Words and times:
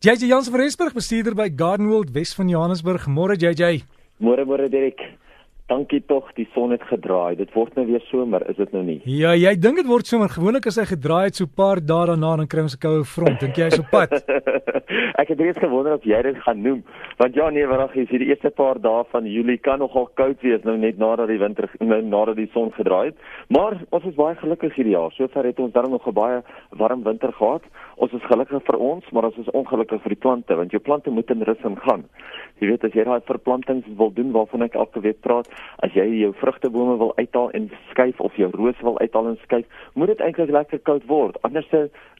JJ 0.00 0.28
Jansen 0.30 0.52
van 0.52 0.60
Rensburg, 0.60 0.92
bestuurder 0.94 1.34
by 1.34 1.48
Garden 1.50 1.88
World 1.90 2.12
Wes 2.14 2.30
van 2.34 2.46
Johannesburg. 2.48 3.08
Môre 3.10 3.34
JJ. 3.34 3.82
Môre 4.22 4.46
môre 4.46 4.70
Dirk. 4.70 4.94
Dankie 5.68 6.00
tog, 6.08 6.30
die 6.32 6.46
son 6.54 6.70
het 6.72 6.84
gedraai. 6.88 7.36
Dit 7.36 7.50
word 7.52 7.74
nou 7.76 7.82
weer 7.84 8.00
somer, 8.08 8.40
is 8.48 8.56
dit 8.56 8.70
nou 8.72 8.80
nie? 8.86 8.96
Ja, 9.04 9.34
jy 9.36 9.50
dink 9.60 9.76
dit 9.76 9.88
word 9.88 10.08
somer. 10.08 10.30
Gewoonlik 10.32 10.64
as 10.70 10.78
hy 10.80 10.86
gedraai 10.88 11.26
het 11.26 11.36
so 11.36 11.44
'n 11.44 11.52
paar 11.60 11.76
dae 11.76 12.06
daarna 12.08 12.30
dan 12.40 12.48
kry 12.48 12.62
ons 12.64 12.72
'n 12.72 12.80
koue 12.80 13.04
front. 13.04 13.40
Dink 13.40 13.56
jy 13.56 13.68
hy's 13.68 13.78
op 13.78 13.90
pad? 13.92 14.08
ek 15.22 15.28
het 15.28 15.40
reeds 15.40 15.60
gewonder 15.60 15.92
of 15.92 16.04
jy 16.08 16.22
dit 16.22 16.38
gaan 16.40 16.62
noem. 16.62 16.80
Want 17.18 17.34
ja, 17.34 17.50
nee, 17.50 17.66
wag, 17.66 17.92
hier 17.92 18.08
is 18.08 18.08
die 18.08 18.30
eerste 18.32 18.50
paar 18.50 18.80
dae 18.80 19.04
van 19.12 19.26
Julie 19.26 19.58
kan 19.58 19.78
nogal 19.78 20.08
koud 20.14 20.40
wees 20.40 20.64
nou 20.64 20.78
net 20.78 20.96
nadat 20.96 21.28
die 21.28 21.38
winter 21.38 21.68
nou 21.80 22.00
nadat 22.02 22.36
die 22.36 22.48
son 22.54 22.72
gedraai 22.72 23.12
het. 23.12 23.18
Maar 23.48 23.76
ons 23.90 24.04
is 24.04 24.16
baie 24.16 24.36
gelukkig 24.36 24.74
hierdie 24.74 24.96
jaar. 24.96 25.12
Sover 25.12 25.44
het 25.44 25.60
ons 25.60 25.72
darm 25.72 25.90
nog 25.90 26.08
'n 26.08 26.14
baie 26.14 26.42
warm 26.70 27.02
winter 27.02 27.32
gehad. 27.32 27.62
Ons 27.96 28.12
is 28.12 28.24
gelukkig 28.24 28.62
vir 28.64 28.78
ons, 28.78 29.04
maar 29.12 29.24
ons 29.24 29.36
is 29.36 29.50
ongelukkig 29.50 30.00
vir 30.02 30.14
die 30.14 30.22
plante 30.24 30.54
want 30.54 30.70
jou 30.70 30.80
plante 30.80 31.10
moet 31.10 31.30
in 31.30 31.42
rus 31.42 31.62
ingaan. 31.64 32.04
Jy 32.58 32.68
weet 32.68 32.84
as 32.84 32.92
jy 32.92 33.04
daai 33.04 33.20
verplantings 33.26 33.86
wil 33.96 34.10
doen 34.14 34.32
waarvan 34.32 34.62
ek 34.62 34.74
elke 34.74 35.00
week 35.00 35.20
praat, 35.20 35.48
as 35.86 35.92
jy 35.94 36.06
jou 36.20 36.32
vrugtebome 36.40 36.96
wil 36.98 37.12
uithaal 37.16 37.50
en 37.50 37.70
skuif 37.90 38.20
of 38.20 38.36
jou 38.36 38.50
rose 38.52 38.82
wil 38.82 38.98
uithaal 38.98 39.26
en 39.26 39.38
skuif, 39.42 39.66
moet 39.94 40.12
dit 40.12 40.20
eintlik 40.20 40.50
lekker 40.50 40.78
koud 40.78 41.06
word. 41.06 41.38
Anders 41.42 41.70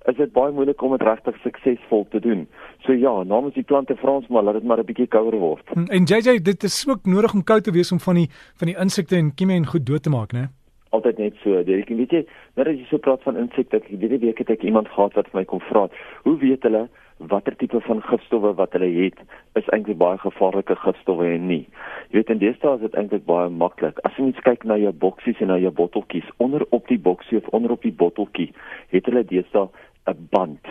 is 0.09 0.17
dit 0.17 0.33
baie 0.33 0.53
moeilik 0.53 0.83
om 0.83 0.95
dit 0.97 1.03
regtig 1.07 1.37
suksesvol 1.43 2.07
te 2.13 2.21
doen. 2.21 2.47
So 2.87 2.93
ja, 2.93 3.23
namens 3.23 3.55
die 3.55 3.67
plante 3.67 3.97
Frans 3.97 4.29
maar 4.29 4.43
laat 4.43 4.61
dit 4.61 4.65
maar 4.65 4.79
'n 4.79 4.85
bietjie 4.85 5.07
kouer 5.07 5.37
word. 5.39 5.65
En 5.89 6.05
JJ, 6.05 6.39
dit 6.43 6.63
is 6.63 6.87
ook 6.89 7.07
nodig 7.07 7.35
om 7.35 7.45
koud 7.45 7.65
te 7.65 7.73
wees 7.73 7.93
om 7.93 8.01
van 8.01 8.15
die 8.15 8.29
van 8.57 8.67
die 8.67 8.79
insekte 8.79 9.17
en 9.17 9.35
kieme 9.35 9.55
en 9.55 9.67
goed 9.67 9.87
dood 9.87 10.03
te 10.03 10.11
maak, 10.11 10.33
né? 10.33 10.58
Altyd 10.91 11.19
net 11.19 11.35
so. 11.43 11.63
Dit 11.67 11.89
weet 11.89 12.13
jy, 12.13 12.23
nou 12.57 12.65
dat 12.65 12.79
jy 12.79 12.87
so 12.89 13.03
praat 13.03 13.23
van 13.27 13.37
insekte, 13.37 13.83
ek 13.83 13.91
hierdie 13.91 14.23
week 14.23 14.39
het 14.39 14.51
ek 14.51 14.65
iemand 14.67 14.89
gehad 14.89 15.15
wat 15.19 15.29
vir 15.31 15.41
my 15.41 15.45
kom 15.49 15.63
vra, 15.69 15.89
hoe 16.25 16.37
weet 16.41 16.67
hulle 16.69 16.89
watter 17.19 17.57
tipe 17.59 17.81
van 17.81 18.03
gifstowwe 18.03 18.53
wat 18.55 18.73
hulle 18.77 18.89
het 18.95 19.19
is 19.59 19.71
eintlik 19.75 19.99
baie 19.99 20.19
gevaarlike 20.23 20.77
gifstowwe 20.85 21.27
en 21.35 21.49
nie. 21.51 21.65
Jy 22.11 22.21
weet 22.21 22.31
in 22.35 22.43
deesdae 22.43 22.77
is 22.79 22.85
dit 22.87 22.99
eintlik 23.01 23.25
baie 23.27 23.51
maklik. 23.51 23.99
As 24.07 24.15
jy 24.19 24.29
net 24.29 24.43
kyk 24.47 24.67
na 24.71 24.79
jou 24.79 24.93
boksies 25.05 25.41
en 25.43 25.51
na 25.53 25.59
jou 25.59 25.73
botteltjies, 25.75 26.29
onder 26.39 26.65
op 26.71 26.87
die 26.89 27.01
boksie 27.09 27.41
of 27.41 27.49
onder 27.57 27.75
op 27.75 27.83
die 27.83 27.95
botteltjie, 27.95 28.53
het 28.95 29.11
hulle 29.11 29.25
deesdae 29.27 29.67
'n 30.07 30.29
band. 30.31 30.63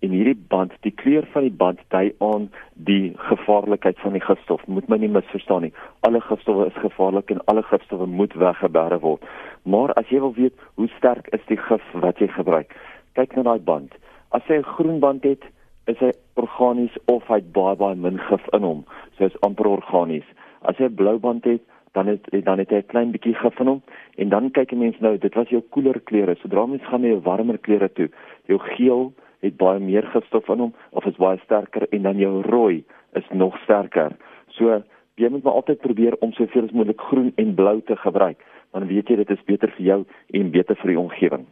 En 0.00 0.12
hierdie 0.14 0.38
band, 0.48 0.72
die 0.86 0.92
kleur 0.94 1.26
van 1.32 1.42
die 1.42 1.56
band 1.62 1.80
dui 1.90 2.12
aan 2.22 2.50
die 2.88 3.14
gevaarlikheid 3.16 3.98
van 3.98 4.14
die 4.14 4.22
gifstof. 4.22 4.66
Moet 4.66 4.88
my 4.88 4.96
nie 5.02 5.10
misverstaan 5.10 5.66
nie. 5.66 5.72
Alle 6.06 6.20
gifstowwe 6.22 6.68
is 6.70 6.78
gevaarlik 6.78 7.32
en 7.34 7.42
alle 7.50 7.64
gifstowwe 7.66 8.06
moet 8.06 8.36
weggeberg 8.38 9.02
word. 9.02 9.24
Maar 9.62 9.92
as 9.98 10.06
jy 10.12 10.20
wil 10.22 10.34
weet 10.36 10.54
hoe 10.74 10.88
sterk 10.96 11.26
is 11.34 11.42
die 11.50 11.58
gif 11.58 11.82
wat 11.92 12.22
jy 12.22 12.30
gebruik, 12.30 12.76
kyk 13.18 13.34
na 13.34 13.42
daai 13.50 13.64
band. 13.70 13.94
As 14.30 14.46
jy 14.46 14.60
'n 14.60 14.70
groen 14.76 15.00
band 15.00 15.24
het, 15.24 15.42
is 15.86 15.98
hy 15.98 16.12
organies 16.34 16.94
of 17.06 17.26
hy 17.26 17.40
baie 17.40 17.76
baie 17.76 17.96
min 17.96 18.18
gif 18.28 18.46
in 18.52 18.62
hom. 18.62 18.84
So 19.16 19.24
is 19.24 19.40
amper 19.40 19.66
organies. 19.66 20.28
As 20.62 20.76
jy 20.78 20.84
'n 20.84 20.94
blou 20.94 21.18
band 21.18 21.44
het, 21.44 21.62
dan 21.92 22.06
het 22.06 22.44
dan 22.44 22.58
het 22.58 22.70
hy 22.70 22.76
'n 22.76 22.86
klein 22.92 23.10
bietjie 23.10 23.34
gif 23.34 23.60
in 23.60 23.66
hom 23.66 23.82
en 24.16 24.28
dan 24.28 24.50
kyk 24.50 24.72
'n 24.72 24.78
mens 24.78 25.00
nou, 25.00 25.18
dit 25.18 25.34
was 25.34 25.48
jou 25.48 25.62
koeler 25.70 26.00
kleure. 26.00 26.36
Sodra 26.36 26.66
mens 26.66 26.86
gaan 26.86 27.00
na 27.00 27.08
jou 27.08 27.20
warmer 27.20 27.58
kleure 27.58 27.92
toe, 27.92 28.08
jou 28.46 28.58
geel 28.58 29.12
het 29.40 29.56
baie 29.56 29.80
meer 29.80 30.06
gifstof 30.12 30.48
in 30.48 30.58
hom 30.58 30.74
of 30.90 31.06
is 31.06 31.16
baie 31.16 31.38
sterker 31.44 31.86
en 31.90 32.02
dan 32.02 32.18
jou 32.18 32.42
rooi 32.42 32.84
is 33.12 33.24
nog 33.30 33.58
sterker. 33.64 34.16
So 34.48 34.82
jy 35.14 35.28
moet 35.28 35.42
maar 35.42 35.60
altyd 35.60 35.80
probeer 35.80 36.16
om 36.20 36.32
soveel 36.32 36.64
as 36.64 36.74
moontlik 36.76 37.00
groen 37.00 37.32
en 37.36 37.54
blou 37.54 37.80
te 37.82 37.96
gebruik. 37.96 38.44
Dan 38.72 38.86
weet 38.86 39.08
jy 39.08 39.16
dit 39.16 39.30
is 39.30 39.44
beter 39.44 39.72
vir 39.76 39.84
jou 39.86 40.04
en 40.32 40.50
beter 40.50 40.76
vir 40.76 40.94
die 40.94 41.00
omgewing. 41.00 41.46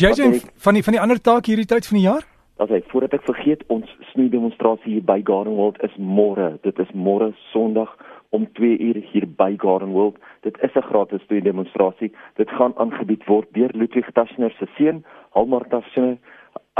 Jy 0.00 0.12
sien 0.16 0.40
van 0.64 0.74
die 0.74 0.82
van 0.82 0.96
die 0.96 1.02
ander 1.02 1.20
taak 1.20 1.46
hierdie 1.46 1.68
tyd 1.68 1.86
van 1.86 1.98
die 1.98 2.06
jaar? 2.08 2.26
as 2.60 2.68
hy 2.68 2.80
voordat 2.90 3.14
ek 3.16 3.24
vergeet 3.24 3.62
ons 3.72 3.88
snoei 4.10 4.28
demonstrasie 4.32 4.98
hier 4.98 5.04
by 5.08 5.22
Garden 5.24 5.56
World 5.56 5.78
is 5.86 5.94
môre. 5.96 6.52
Dit 6.66 6.80
is 6.82 6.90
môre 6.92 7.30
Sondag 7.54 7.92
om 8.36 8.44
2 8.58 8.76
uur 8.84 8.98
hier 9.12 9.26
by 9.38 9.54
Garden 9.62 9.94
World. 9.96 10.18
Dit 10.44 10.60
is 10.60 10.74
'n 10.76 10.88
gratis 10.90 11.24
snoei 11.24 11.40
demonstrasie. 11.40 12.12
Dit 12.36 12.50
gaan 12.50 12.76
aangebied 12.76 13.24
word 13.26 13.48
deur 13.56 13.70
Ludwig 13.72 14.12
Taschner 14.12 14.52
se 14.58 14.66
seun, 14.76 15.04
Halmar 15.30 15.64
Taschner. 15.68 16.18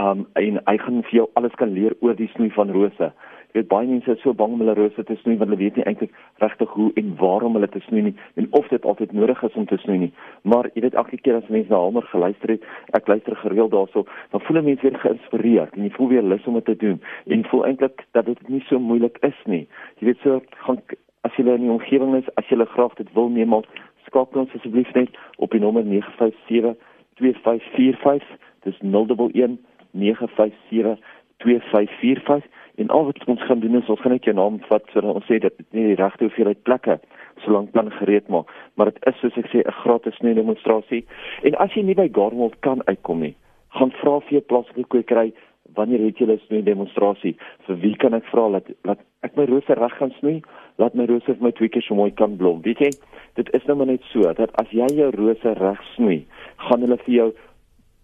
Um 0.00 0.26
en 0.38 0.60
hy 0.64 0.76
gaan 0.78 1.02
vir 1.08 1.16
jou 1.20 1.26
alles 1.38 1.54
kan 1.60 1.72
leer 1.74 1.94
oor 2.00 2.14
die 2.16 2.30
snoei 2.34 2.50
van 2.54 2.70
rose. 2.72 3.10
Jy 3.50 3.58
weet 3.58 3.68
baie 3.72 3.88
mense 3.90 4.12
is 4.14 4.20
so 4.22 4.32
bang 4.32 4.52
om 4.54 4.62
hulle 4.62 4.76
rose 4.78 5.04
te 5.04 5.16
snoei 5.20 5.34
want 5.40 5.50
hulle 5.50 5.58
weet 5.58 5.76
nie 5.76 5.84
eintlik 5.90 6.12
regtig 6.42 6.70
hoe 6.76 6.86
en 7.00 7.10
waarom 7.18 7.58
hulle 7.58 7.68
te 7.68 7.82
snoei 7.86 8.04
nie 8.06 8.14
en 8.38 8.46
of 8.60 8.68
dit 8.70 8.86
altyd 8.92 9.12
nodig 9.18 9.42
is 9.48 9.58
om 9.58 9.66
te 9.66 9.78
snoei 9.82 9.98
nie. 10.04 10.12
Maar 10.42 10.70
jy 10.74 10.84
weet 10.86 10.98
elke 11.02 11.18
keer 11.18 11.40
as 11.40 11.50
mense 11.50 11.72
na 11.72 11.82
Halmer 11.82 12.06
geluister 12.12 12.54
het, 12.54 12.64
ek 12.94 13.10
luister 13.10 13.36
gereeld 13.42 13.74
daarso, 13.74 14.06
dan 14.30 14.44
voel 14.46 14.62
mense 14.62 14.86
weer 14.86 14.98
geïnspireerd 15.02 15.76
en 15.76 15.88
jy 15.88 15.92
voel 15.98 16.12
weer 16.14 16.26
lus 16.32 16.46
om 16.46 16.60
dit 16.60 16.68
te 16.70 16.78
doen 16.86 17.00
en 17.26 17.46
voel 17.50 17.66
eintlik 17.66 18.06
dat 18.16 18.30
dit 18.30 18.48
nie 18.48 18.62
so 18.68 18.78
moeilik 18.78 19.18
is 19.26 19.46
nie. 19.46 19.64
Jy 19.98 20.12
weet 20.12 20.22
so 20.22 20.40
gaan 20.66 20.78
as 21.26 21.34
jy 21.36 21.44
in 21.44 21.66
die 21.66 21.74
omgewing 21.74 22.14
is, 22.16 22.28
as 22.40 22.46
jy 22.48 22.56
graag 22.70 22.94
dit 22.96 23.10
wil 23.18 23.28
neem, 23.28 23.58
skakel 24.06 24.44
ons 24.44 24.54
asseblief 24.56 24.88
net 24.94 25.18
op 25.38 25.52
die 25.52 25.60
nommer 25.60 25.84
957 25.84 26.78
2545 27.20 28.49
dis 28.66 28.78
011 28.82 29.58
957 29.90 30.98
2545 31.44 32.46
en 32.80 32.88
al 32.88 33.04
wat 33.04 33.24
ons 33.26 33.42
gaan 33.48 33.60
doen 33.60 33.80
is 33.80 33.88
ons 33.88 34.00
gaan 34.00 34.12
net 34.12 34.24
jou 34.24 34.36
naam 34.36 34.60
vat 34.68 34.84
sodat 34.92 35.14
ons 35.14 35.28
sê 35.28 35.40
dat 35.42 35.56
dit 35.56 35.66
nie 35.76 35.86
die 35.90 36.00
regte 36.00 36.26
hoeveelheid 36.28 36.62
plekke 36.68 37.00
solank 37.44 37.72
dan 37.72 37.90
gereed 37.98 38.28
maak. 38.28 38.48
Maar 38.74 38.92
dit 38.92 39.04
is 39.08 39.20
soos 39.20 39.36
ek 39.36 39.48
sê 39.52 39.64
'n 39.64 39.78
gratis 39.82 40.16
snoei 40.20 40.34
demonstrasie 40.34 41.04
en 41.42 41.54
as 41.54 41.72
jy 41.74 41.82
nie 41.82 41.94
by 41.94 42.08
Garwold 42.12 42.60
kan 42.60 42.82
uitkom 42.86 43.20
nie 43.20 43.34
gaan 43.76 43.92
vra 44.00 44.18
vir 44.26 44.38
jou 44.38 44.42
plaaslike 44.50 44.88
kwekery 44.90 45.30
wanneer 45.78 46.02
het 46.02 46.18
julle 46.18 46.38
snoei 46.46 46.62
demonstrasie 46.66 47.36
vir 47.66 47.76
wie 47.84 47.94
kan 48.02 48.16
ek 48.18 48.26
vra 48.32 48.48
dat 48.56 48.70
dat 48.88 49.04
ek 49.26 49.36
my 49.38 49.46
rose 49.50 49.76
reg 49.78 49.94
gaan 49.98 50.14
snoei 50.18 50.40
laat 50.82 50.96
my 50.98 51.06
rose 51.06 51.28
vir 51.28 51.44
my 51.44 51.52
twee 51.52 51.68
keer 51.68 51.84
so 51.84 51.94
mooi 51.94 52.10
kan 52.10 52.36
blom. 52.40 52.62
Weet 52.66 52.82
jy 52.82 52.90
dit 53.38 53.52
is 53.54 53.66
nou 53.68 53.76
maar 53.78 53.90
net 53.92 54.06
so 54.10 54.32
dat 54.34 54.50
as 54.62 54.72
jy 54.74 54.88
jou 54.96 55.10
rose 55.14 55.54
reg 55.60 55.84
snoei 55.94 56.24
gaan 56.66 56.86
hulle 56.86 56.98
vir 57.04 57.14
jou 57.14 57.28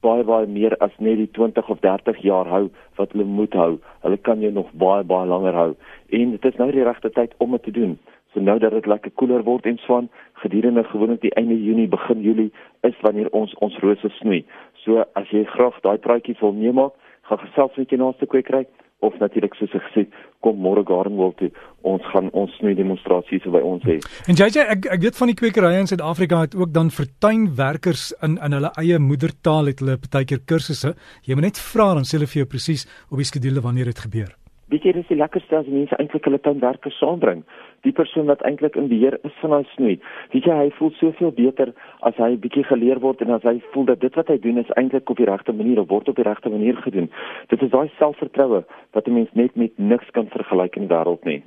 baie 0.04 0.24
baie 0.24 0.46
meer 0.46 0.76
as 0.84 0.92
net 0.98 1.18
die 1.20 1.30
20 1.38 1.70
of 1.72 1.80
30 1.80 2.18
jaar 2.24 2.48
hou 2.50 2.66
wat 2.98 3.12
hulle 3.12 3.24
moet 3.24 3.54
hou. 3.54 3.78
Hulle 4.04 4.18
kan 4.28 4.40
jou 4.40 4.52
nog 4.52 4.72
baie 4.72 5.04
baie 5.04 5.28
langer 5.28 5.54
hou. 5.54 5.72
En 6.10 6.36
dit 6.36 6.44
is 6.44 6.60
nou 6.60 6.70
die 6.72 6.84
regte 6.84 7.10
tyd 7.10 7.34
om 7.38 7.56
dit 7.56 7.62
te 7.62 7.74
doen. 7.78 7.98
So 8.32 8.40
nou 8.40 8.58
dat 8.60 8.74
dit 8.76 8.86
lekker 8.86 9.10
koeler 9.16 9.42
word 9.42 9.66
en 9.66 9.78
swaan, 9.80 10.08
gedurende 10.42 10.84
gewoonlik 10.84 11.20
die 11.20 11.34
einde 11.40 11.56
Junie, 11.62 11.88
begin 11.88 12.20
Julie 12.20 12.50
is 12.84 12.98
wanneer 13.00 13.30
ons 13.32 13.54
ons 13.64 13.78
rose 13.80 14.10
snoei. 14.18 14.44
So 14.84 15.04
as 15.16 15.30
jy 15.32 15.44
graag 15.56 15.80
daai 15.82 15.96
praatjie 15.98 16.36
wil 16.40 16.52
neem, 16.52 16.82
gaan 17.26 17.40
gesels 17.42 17.76
met 17.76 17.90
jou 17.90 18.00
naaste 18.02 18.26
kwekery 18.26 18.66
of 19.04 19.18
natuurlik 19.20 19.54
soos 19.58 19.74
ek 19.76 19.84
gesê 19.90 20.06
kom 20.44 20.58
môre 20.62 20.84
Gardenwold 20.86 21.36
toe 21.40 21.50
ons 21.86 22.06
gaan 22.12 22.30
ons 22.32 22.52
snoei 22.58 22.74
demonstrasies 22.78 23.44
by 23.52 23.60
ons 23.60 23.84
hê. 23.86 23.98
En 24.30 24.38
JJ 24.38 24.64
ek 24.76 24.88
ek 24.96 25.04
weet 25.04 25.20
van 25.20 25.32
die 25.32 25.38
kwekerye 25.38 25.82
in 25.82 25.90
Suid-Afrika 25.90 26.40
het 26.46 26.56
ook 26.56 26.72
dan 26.74 26.90
vir 26.94 27.10
tuinwerkers 27.24 28.08
in 28.26 28.38
in 28.38 28.56
hulle 28.58 28.72
eie 28.82 28.98
moedertaal 29.02 29.72
het 29.72 29.84
hulle 29.84 30.00
partykeer 30.00 30.42
kursusse. 30.46 30.94
Jy 31.26 31.38
moet 31.38 31.50
net 31.50 31.62
vra 31.72 31.92
dan 31.94 32.08
sê 32.08 32.18
hulle 32.18 32.30
vir 32.32 32.44
jou 32.44 32.50
presies 32.56 32.88
op 33.10 33.22
die 33.22 33.30
skedule 33.30 33.64
wanneer 33.64 33.92
dit 33.92 34.04
gebeur. 34.08 34.34
Weet 34.66 34.82
jy 34.82 34.92
dis 34.96 35.06
die 35.06 35.18
lekkerste 35.18 35.60
as 35.60 35.68
mense 35.70 35.94
eintlik 36.00 36.24
hulle 36.26 36.40
tuinwerkers 36.42 36.96
saambring. 36.98 37.44
Die 37.86 37.92
persoon 37.94 38.26
wat 38.26 38.40
eintlik 38.48 38.74
in 38.80 38.88
beheer 38.90 39.14
is 39.22 39.34
van 39.38 39.52
daai 39.54 39.68
snoei. 39.76 39.94
Weet 40.32 40.48
jy 40.48 40.56
hy 40.58 40.70
voel 40.78 40.90
soveel 40.98 41.30
beter 41.36 41.70
as 42.08 42.18
hy 42.18 42.32
bietjie 42.42 42.64
geleer 42.66 42.98
word 43.04 43.22
en 43.22 43.30
as 43.36 43.46
hy 43.46 43.60
voel 43.74 43.86
dat 43.92 44.00
dit 44.02 44.18
wat 44.18 44.32
hy 44.32 44.40
doen 44.42 44.58
is 44.58 44.72
eintlik 44.74 45.12
op 45.12 45.20
die 45.22 45.28
regte 45.30 45.54
manier 45.54 45.78
of 45.84 45.90
word 45.92 46.10
op 46.10 46.18
die 46.18 46.26
regte 46.26 46.50
manier 46.50 46.80
gedoen. 46.82 47.06
Dit 47.52 47.62
is 47.62 47.70
daai 47.70 47.86
selfvertroue 48.00 48.64
wat 48.98 49.06
'n 49.06 49.14
mens 49.14 49.30
net 49.34 49.54
met 49.54 49.78
niks 49.78 50.10
kan 50.10 50.26
vergelyk 50.34 50.76
in 50.76 50.88
die 50.88 50.94
wêreld 50.94 51.24
nie. 51.24 51.42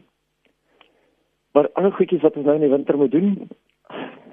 Maar 1.54 1.68
ander 1.74 1.92
goedjies 1.92 2.22
wat 2.22 2.38
ons 2.38 2.46
nou 2.46 2.56
in 2.56 2.62
die 2.62 2.76
winter 2.76 2.98
moet 2.98 3.12
doen, 3.12 3.50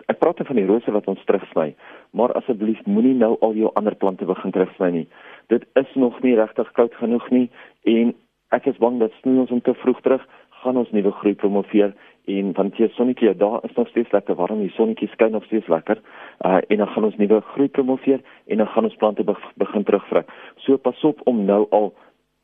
ek 0.07 0.19
praat 0.19 0.47
van 0.47 0.57
die 0.57 0.67
rose 0.67 0.93
wat 0.93 1.09
ons 1.09 1.25
terugsny, 1.25 1.75
maar 2.13 2.33
asseblief 2.39 2.85
moenie 2.87 3.15
nou 3.15 3.37
al 3.41 3.55
jou 3.55 3.71
ander 3.75 3.95
plante 3.95 4.25
begin 4.25 4.53
terugsny 4.53 4.91
nie. 4.91 5.09
Dit 5.49 5.65
is 5.75 5.95
nog 5.95 6.23
nie 6.23 6.37
regtig 6.37 6.73
koud 6.73 6.95
genoeg 6.95 7.31
nie 7.31 7.51
en 7.83 8.15
ek 8.51 8.67
is 8.67 8.79
bang 8.79 8.99
dat 9.01 9.13
snoei 9.21 9.39
ons 9.39 9.51
om 9.51 9.61
te 9.61 9.75
vroeg 9.75 10.01
terug 10.01 10.27
gaan 10.63 10.77
ons 10.77 10.91
nuwe 10.91 11.13
groei 11.21 11.35
promoveer 11.35 11.95
en 12.27 12.55
van 12.55 12.73
die 12.77 12.89
sonnetjie 12.89 13.35
daar 13.37 13.61
is 13.65 13.77
nog 13.77 13.89
steeds 13.89 14.13
lekker 14.13 14.35
warm 14.35 14.61
die 14.61 14.73
sonnetjie 14.75 15.09
skyn 15.09 15.31
nog 15.33 15.45
steeds 15.45 15.69
lekker 15.69 16.01
uh, 16.45 16.59
en 16.69 16.77
dan 16.77 16.89
gaan 16.89 17.05
ons 17.05 17.17
nuwe 17.17 17.41
groei 17.53 17.69
promoveer 17.69 18.21
en 18.47 18.57
dan 18.57 18.67
gaan 18.67 18.85
ons 18.85 18.97
plante 18.97 19.25
be 19.25 19.37
begin 19.55 19.85
terugvrek 19.85 20.31
so 20.57 20.77
pas 20.77 21.05
op 21.05 21.21
om 21.25 21.45
nou 21.45 21.67
al 21.71 21.93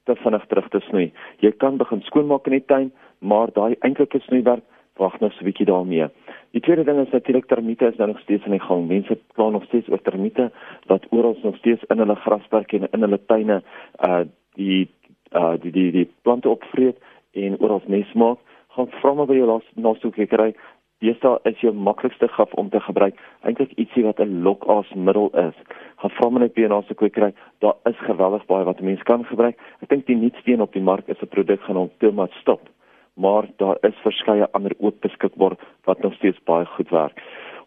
te 0.04 0.16
vinnig 0.18 0.44
terug 0.50 0.68
te 0.68 0.80
snoei. 0.88 1.10
Jy 1.42 1.52
kan 1.62 1.78
begin 1.78 2.02
skoonmaak 2.08 2.48
in 2.50 2.58
die 2.58 2.66
tuin 2.66 2.92
maar 3.22 3.52
daai 3.54 3.76
eintlike 3.86 4.18
snoeiwerk 4.26 4.64
wag 5.00 5.18
nog 5.20 5.32
so 5.32 5.40
'n 5.40 5.44
bietjie 5.44 5.66
daarmee. 5.66 6.06
Die 6.52 6.60
tweede 6.60 6.84
ding 6.84 6.98
is 7.00 7.12
natuurlik 7.12 7.46
termiete 7.46 7.86
is 7.86 7.96
nou 7.96 8.08
nog 8.08 8.20
steeds 8.20 8.44
in 8.44 8.50
die 8.50 8.60
gang. 8.60 8.86
Mense 8.86 9.18
kla 9.34 9.48
nog 9.50 9.64
steeds 9.64 9.88
oor 9.88 10.02
termiete 10.02 10.50
wat 10.86 11.06
oral 11.10 11.36
nog 11.42 11.56
steeds 11.56 11.82
in 11.88 11.98
hulle 11.98 12.14
grasperke 12.14 12.76
en 12.76 12.88
in 12.90 13.00
hulle 13.00 13.24
tuine 13.26 13.62
uh 14.06 14.24
die 14.54 14.90
uh 15.34 15.54
die 15.62 15.72
die 15.72 15.90
die 15.90 16.08
plante 16.22 16.48
opvreet 16.48 16.96
en 17.32 17.58
oral 17.60 17.82
nes 17.86 18.12
maak, 18.12 18.38
gaan 18.68 18.88
vra 19.00 19.14
maar 19.14 19.26
by 19.26 19.34
jou 19.34 19.60
laaste 19.74 20.10
kwekery 20.10 20.54
Deesdae 21.02 21.40
is 21.50 21.58
jou 21.58 21.72
maklikste 21.74 22.28
gif 22.30 22.52
om 22.60 22.68
te 22.70 22.80
gebruik 22.80 23.16
eintlik 23.48 23.72
ietsie 23.82 24.04
wat 24.06 24.20
'n 24.22 24.42
lokaasmiddel 24.46 25.30
is. 25.48 25.56
Gaan 25.98 26.14
vra 26.16 26.28
maar 26.30 26.42
net 26.42 26.54
by 26.54 26.62
'n 26.62 26.74
naaste 26.74 26.94
kwekery, 26.94 27.32
daar 27.58 27.74
is 27.90 27.98
geweldig 28.06 28.46
baie 28.46 28.64
wat 28.64 28.80
'n 28.80 28.84
mens 28.84 29.02
kan 29.02 29.24
gebruik. 29.24 29.56
Ek 29.82 29.88
dink 29.88 30.06
die 30.06 30.16
nuutste 30.16 30.52
een 30.52 30.62
op 30.62 30.72
die 30.72 30.82
mark 30.82 31.08
is 31.08 31.22
'n 31.22 31.26
produk 31.34 31.60
genaamd 31.62 31.98
Tomat 31.98 32.30
Stop, 32.40 32.60
maar 33.14 33.44
daar 33.56 33.76
is 33.80 34.02
verskeie 34.02 34.46
ander 34.52 34.72
ook 34.78 35.00
beskikbaar 35.00 35.56
wat 35.84 36.02
nog 36.02 36.14
steeds 36.14 36.42
baie 36.44 36.66
goed 36.66 36.90
werk. 36.90 37.22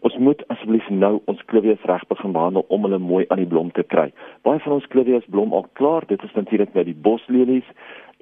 Ons 0.06 0.18
moet 0.22 0.42
asseblief 0.54 0.86
nou 0.94 1.16
ons 1.32 1.40
klivies 1.50 1.82
reg 1.90 2.04
begin 2.12 2.34
behandel 2.36 2.66
om 2.76 2.84
hulle 2.86 3.00
mooi 3.02 3.24
aan 3.34 3.40
die 3.42 3.50
blom 3.50 3.72
te 3.74 3.82
kry. 3.90 4.12
Baie 4.46 4.62
van 4.62 4.76
ons 4.78 4.86
klivies 4.94 5.26
blom 5.34 5.54
al 5.58 5.66
klaar, 5.80 6.06
dit 6.06 6.22
is 6.28 6.36
natuurlik 6.38 6.76
met 6.78 6.86
die 6.86 7.00
boslelies 7.08 7.66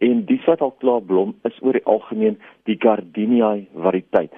en 0.07 0.21
die 0.29 0.39
wat 0.45 0.63
al 0.63 0.71
klaar 0.79 1.03
blom 1.03 1.33
is 1.49 1.59
oor 1.59 1.75
die 1.75 1.83
algemeen 1.83 2.37
die 2.69 2.77
Gardenia 2.79 3.57
variëteit. 3.87 4.31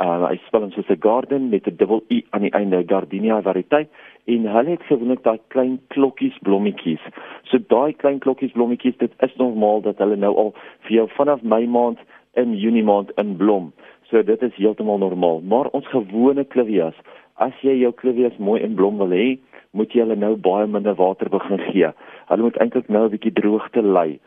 Uh 0.00 0.30
hy 0.30 0.36
spel 0.46 0.64
hom 0.64 0.72
soos 0.72 0.88
'n 0.88 1.02
garden 1.04 1.50
met 1.50 1.68
'n 1.68 1.76
dubbel 1.76 2.02
i 2.08 2.24
aan 2.30 2.46
die 2.46 2.54
einde, 2.56 2.84
Gardenia 2.86 3.42
variëteit 3.42 3.88
en 4.24 4.46
hulle 4.46 4.70
het 4.70 4.88
gewoonlik 4.88 5.22
daai 5.22 5.40
klein 5.48 5.80
klokkies 5.88 6.38
blommetjies. 6.40 7.04
So 7.50 7.58
daai 7.58 7.92
klein 7.92 8.18
klokkies 8.18 8.52
blommetjies, 8.52 8.96
dit 8.96 9.12
is 9.18 9.36
normaal 9.36 9.80
dat 9.82 9.98
hulle 9.98 10.16
nou 10.16 10.34
al 10.36 10.54
vir 10.86 10.92
jou 10.96 11.08
vanaf 11.08 11.42
Mei 11.42 11.66
maand 11.66 11.98
in 12.34 12.56
Junie 12.56 12.84
maand 12.84 13.10
in 13.16 13.36
blom. 13.36 13.72
So 14.10 14.22
dit 14.22 14.42
is 14.42 14.54
heeltemal 14.56 14.98
normaal, 14.98 15.42
maar 15.44 15.68
ons 15.76 15.86
gewone 15.92 16.46
clivias, 16.48 16.96
as 17.36 17.52
jy 17.60 17.76
jou 17.82 17.92
clivias 17.92 18.36
mooi 18.38 18.62
in 18.64 18.74
blom 18.74 18.98
wil 18.98 19.12
hê, 19.12 19.36
moet 19.76 19.92
jy 19.92 20.00
hulle 20.00 20.16
nou 20.16 20.34
baie 20.36 20.66
minder 20.66 20.96
water 20.96 21.28
begin 21.28 21.60
gee. 21.68 21.90
Hulle 22.30 22.46
moet 22.46 22.56
eintlik 22.56 22.88
nou 22.88 23.04
'n 23.06 23.14
bietjie 23.14 23.32
droogte 23.32 23.82
lei 23.82 24.20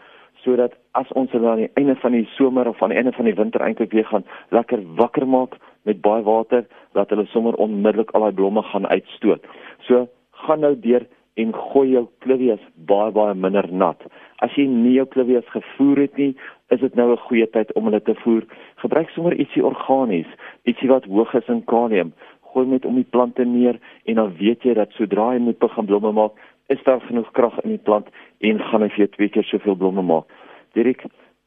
sodat 0.44 0.74
as 0.98 1.10
ons 1.18 1.32
hulle 1.36 1.50
aan 1.50 1.64
die 1.64 1.72
einde 1.80 1.96
van 2.02 2.16
die 2.16 2.28
somer 2.36 2.68
of 2.68 2.82
aan 2.82 2.94
die 2.94 2.98
einde 2.98 3.14
van 3.14 3.28
die 3.30 3.38
winter 3.38 3.62
eintlik 3.62 3.94
weer 3.94 4.08
gaan 4.10 4.26
lekker 4.50 4.82
wakker 4.98 5.28
maak 5.28 5.58
met 5.84 6.02
baie 6.02 6.24
water 6.26 6.66
dat 6.98 7.10
hulle 7.14 7.26
sommer 7.32 7.58
onmiddellik 7.62 8.12
al 8.12 8.26
daai 8.26 8.38
blomme 8.40 8.64
gaan 8.72 8.88
uitstoot. 8.88 9.46
So 9.88 10.08
gaan 10.46 10.64
nou 10.66 10.74
deur 10.80 11.06
en 11.40 11.54
gooi 11.56 11.92
jou 11.94 12.08
klivies 12.26 12.64
baie 12.76 13.12
baie 13.16 13.36
minder 13.36 13.68
nat. 13.72 14.02
As 14.42 14.54
jy 14.58 14.66
nie 14.66 14.96
jou 14.96 15.06
klivies 15.06 15.46
gevoer 15.54 16.00
het 16.02 16.18
nie, 16.18 16.32
is 16.74 16.80
dit 16.80 16.96
nou 16.96 17.12
'n 17.12 17.26
goeie 17.28 17.48
tyd 17.50 17.74
om 17.74 17.86
hulle 17.86 18.02
te 18.02 18.16
voer. 18.24 18.44
Gebruik 18.76 19.10
sommer 19.10 19.34
ietsie 19.34 19.66
organies, 19.66 20.28
ietsie 20.66 20.90
wat 20.90 21.06
hoog 21.06 21.34
is 21.34 21.48
in 21.48 21.64
kalium. 21.66 22.14
Gooi 22.54 22.66
met 22.66 22.86
om 22.86 22.96
die 22.96 23.10
plante 23.10 23.46
neer 23.46 23.80
en 24.06 24.16
dan 24.16 24.36
weet 24.38 24.64
jy 24.64 24.74
dat 24.74 24.92
sodra 24.92 25.30
hy 25.32 25.38
moet 25.38 25.60
begin 25.60 25.86
blomme 25.86 26.12
maak, 26.12 26.32
is 26.68 26.84
daar 26.84 27.02
genoeg 27.02 27.32
krag 27.32 27.60
in 27.64 27.70
die 27.70 27.84
plant 27.88 28.08
en 28.40 28.60
gaan 28.60 28.82
hy 28.82 28.90
vir 28.90 29.08
twee 29.08 29.30
keer 29.30 29.44
soveel 29.44 29.76
blomme 29.76 30.02
maak. 30.02 30.26
Dirk 30.74 31.06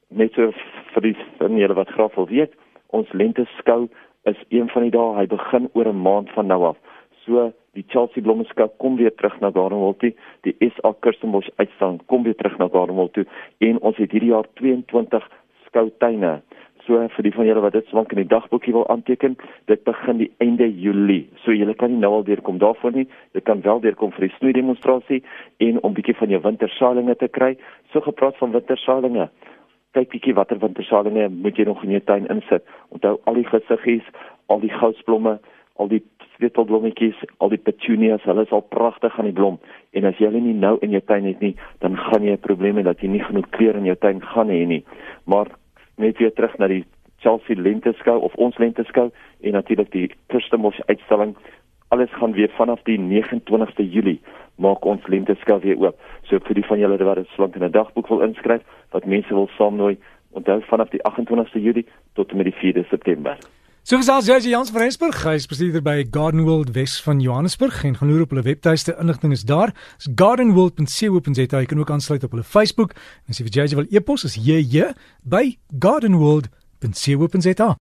net 0.09 0.33
so 0.33 0.53
vir 0.95 1.03
die 1.03 1.17
van 1.39 1.57
julle 1.57 1.75
wat 1.75 1.89
graag 1.89 2.15
wil 2.15 2.27
weet, 2.27 2.53
ons 2.91 3.13
lente 3.13 3.47
skou 3.59 3.89
is 4.25 4.37
een 4.49 4.69
van 4.69 4.83
die 4.83 4.91
dae, 4.91 5.15
hy 5.17 5.27
begin 5.27 5.69
oor 5.73 5.89
'n 5.89 6.03
maand 6.03 6.31
van 6.31 6.47
nou 6.47 6.63
af. 6.65 6.77
So 7.25 7.53
die 7.75 7.85
Chelsea 7.89 8.23
blommeskou 8.23 8.69
kom 8.79 8.97
weer 8.97 9.15
terug 9.15 9.41
na 9.41 9.51
Gardenwold 9.51 9.99
toe, 9.99 10.13
die 10.45 10.55
SA 10.77 10.93
Kirstenbosch 11.01 11.49
uitstaan 11.57 12.01
kom 12.07 12.23
weer 12.23 12.37
terug 12.37 12.59
na 12.59 12.69
Gardenwold 12.69 13.15
toe 13.17 13.25
en 13.65 13.81
ons 13.81 13.97
het 13.97 14.13
hierdie 14.13 14.33
jaar 14.35 14.49
22 14.61 15.25
skoutuine. 15.67 16.37
So 16.85 17.01
vir 17.17 17.25
die 17.25 17.33
van 17.33 17.47
julle 17.49 17.63
wat 17.65 17.73
dit 17.73 17.87
swank 17.89 18.13
in 18.13 18.21
die 18.21 18.29
dagboekie 18.29 18.75
wil 18.77 18.85
aanteken, 18.93 19.39
dit 19.73 19.85
begin 19.89 20.19
die 20.21 20.29
einde 20.45 20.67
Julie. 20.69 21.23
So 21.41 21.55
julle 21.57 21.73
kan 21.81 21.95
nie 21.95 22.03
nou 22.03 22.13
al 22.19 22.27
deurkom 22.27 22.61
daarvoor 22.61 22.93
nie. 22.93 23.07
Jy 23.33 23.41
kan 23.49 23.65
wel 23.65 23.81
deurkom 23.81 24.13
vir 24.13 24.27
die 24.27 24.35
snoei 24.37 24.53
demonstrasie 24.53 25.23
en 25.65 25.81
om 25.81 25.97
bietjie 25.97 26.17
van 26.19 26.35
jou 26.35 26.43
wintersalinge 26.45 27.17
te 27.23 27.31
kry. 27.33 27.55
So 27.93 28.05
gepraat 28.05 28.37
van 28.37 28.53
wintersalinge. 28.53 29.31
Kyk 29.97 30.13
bietjie 30.13 30.37
watter 30.37 30.61
wintersalinge 30.61 31.31
moet 31.33 31.57
jy 31.57 31.65
nog 31.71 31.81
in 31.89 31.97
jou 31.97 32.05
tuin 32.05 32.29
insit. 32.29 32.69
Onthou 32.93 33.17
al 33.25 33.41
die 33.41 33.49
gesiggies, 33.49 34.13
al 34.53 34.61
die 34.61 34.73
goudsblomme, 34.75 35.39
al 35.81 35.89
die 35.89 36.03
swetelblommetjies, 36.45 37.17
al 37.41 37.53
die 37.53 37.61
petunias, 37.61 38.25
hulle 38.29 38.45
is 38.45 38.53
al 38.53 38.65
pragtig 38.69 39.17
aan 39.19 39.29
die 39.31 39.37
blom. 39.37 39.59
En 39.97 40.05
as 40.05 40.19
jy 40.21 40.29
hulle 40.29 40.43
nie 40.45 40.57
nou 40.57 40.77
in 40.85 40.93
jou 40.95 41.01
tuin 41.09 41.25
het 41.25 41.41
nie, 41.41 41.55
dan 41.81 41.97
gaan 41.97 42.25
jy 42.25 42.37
'n 42.37 42.47
probleem 42.47 42.77
hê 42.77 42.83
dat 42.83 43.01
jy 43.01 43.09
nie 43.09 43.25
genoeg 43.25 43.49
kleur 43.51 43.77
in 43.77 43.85
jou 43.85 43.97
tuin 43.97 44.21
gaan 44.21 44.49
hê 44.49 44.67
nie. 44.67 44.85
Maar 45.27 45.49
net 45.97 46.19
weer 46.19 46.33
terug 46.33 46.59
na 46.59 46.69
die 46.69 46.85
Chelsea 47.19 47.57
lenteskou 47.57 48.21
of 48.21 48.35
ons 48.35 48.59
lenteskou 48.59 49.11
en 49.41 49.53
natuurlik 49.53 49.91
die 49.91 50.11
Kirstenbosch 50.29 50.81
uitstalling. 50.87 51.37
Alles 51.89 52.11
gaan 52.13 52.33
weer 52.33 52.51
vanaf 52.57 52.83
die 52.83 52.99
29ste 52.99 53.85
Julie 53.91 54.21
maak 54.57 54.85
ons 54.85 55.07
lenteskou 55.07 55.61
weer 55.61 55.79
oop. 55.79 55.97
So 56.29 56.39
vir 56.39 56.55
die 56.55 56.65
van 56.65 56.79
julle 56.79 57.05
wat 57.05 57.17
dit 57.17 57.29
slank 57.35 57.57
in 57.57 57.65
'n 57.65 57.71
dagboek 57.71 58.09
wil 58.09 58.21
inskryf, 58.21 58.63
wat 58.91 59.07
mense 59.07 59.35
wil 59.35 59.49
saamnooi, 59.57 59.97
onthou 60.33 60.61
vanaf 60.61 60.89
die 60.91 61.03
28ste 61.03 61.61
Julie 61.63 61.87
tot 62.15 62.31
en 62.31 62.37
met 62.37 62.47
die 62.47 62.59
4de 62.61 62.85
September. 62.89 63.39
So 63.85 63.99
gesels 64.01 64.25
jy 64.25 64.39
Jans 64.49 64.71
van 64.73 64.81
Rensburg, 64.81 65.19
hy 65.29 65.35
is 65.37 65.45
bestuurder 65.45 65.83
by 65.85 66.07
Garden 66.09 66.47
World 66.47 66.71
Wes 66.73 66.95
van 67.05 67.19
Johannesburg 67.21 67.83
en 67.85 67.99
gaan 67.99 68.09
loer 68.09 68.23
op 68.25 68.33
hulle 68.33 68.47
webtuiste, 68.47 68.95
inligting 68.97 69.35
is 69.37 69.45
daar. 69.45 69.75
Is 70.01 70.09
gardenworld.co.za. 70.09 71.61
Jy 71.61 71.69
kan 71.69 71.83
ook 71.83 71.93
aansluit 71.93 72.25
op 72.25 72.33
hulle 72.33 72.49
Facebook. 72.49 72.97
En 73.29 73.37
as 73.37 73.43
jy 73.43 73.51
vir 73.51 73.61
JJ 73.61 73.83
wil 73.83 73.93
e-pos, 73.93 74.25
is 74.25 74.41
jy 74.41 74.89
by 75.21 75.59
gardenworld.co.za. 75.69 77.75